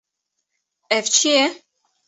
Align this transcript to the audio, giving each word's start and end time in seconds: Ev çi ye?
Ev 0.97 1.05
çi 1.15 1.29
ye? 1.35 1.45